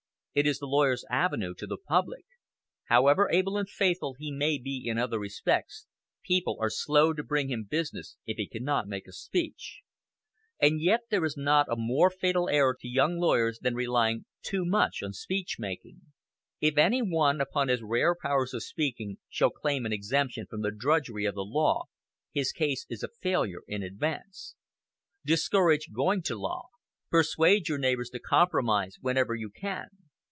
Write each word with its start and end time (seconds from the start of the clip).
"It 0.33 0.47
is 0.47 0.59
the 0.59 0.65
lawyer's 0.65 1.03
avenue 1.09 1.53
to 1.55 1.67
the 1.67 1.75
public. 1.75 2.23
However 2.85 3.29
able 3.29 3.57
and 3.57 3.67
faithful 3.69 4.15
he 4.17 4.31
may 4.31 4.57
be 4.57 4.81
in 4.87 4.97
other 4.97 5.19
respects, 5.19 5.87
people 6.23 6.57
are 6.61 6.69
slow 6.69 7.11
to 7.11 7.21
bring 7.21 7.49
him 7.49 7.67
business 7.69 8.15
if 8.25 8.37
he 8.37 8.47
cannot 8.47 8.87
make 8.87 9.09
a 9.09 9.11
speech. 9.11 9.81
And 10.57 10.79
yet, 10.79 11.01
there 11.09 11.25
is 11.25 11.35
not 11.35 11.67
a 11.69 11.75
more 11.75 12.09
fatal 12.09 12.47
error 12.47 12.77
to 12.79 12.87
young 12.87 13.19
lawyers 13.19 13.59
than 13.59 13.75
relying 13.75 14.23
too 14.41 14.63
much 14.63 15.03
on 15.03 15.11
speech 15.11 15.57
making. 15.59 15.99
If 16.61 16.77
any 16.77 17.01
one, 17.01 17.41
upon 17.41 17.67
his 17.67 17.81
rare 17.83 18.15
powers 18.15 18.53
of 18.53 18.63
speaking, 18.63 19.17
shall 19.27 19.49
claim 19.49 19.85
an 19.85 19.91
exemption 19.91 20.45
from 20.45 20.61
the 20.61 20.71
drudgery 20.71 21.25
of 21.25 21.35
the 21.35 21.43
law, 21.43 21.87
his 22.31 22.53
case 22.53 22.85
is 22.89 23.03
a 23.03 23.09
failure 23.19 23.63
in 23.67 23.83
advance." 23.83 24.55
Discourage 25.25 25.89
going 25.93 26.21
to 26.21 26.37
law. 26.37 26.69
"Persuade 27.09 27.67
your 27.67 27.77
neighbors 27.77 28.09
to 28.11 28.19
compromise 28.19 28.95
whenever 29.01 29.35
you 29.35 29.49
can. 29.49 29.89